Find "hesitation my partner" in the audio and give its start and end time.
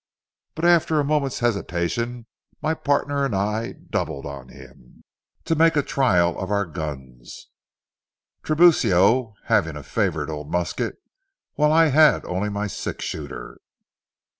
1.41-3.23